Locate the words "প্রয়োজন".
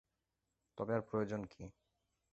1.01-1.41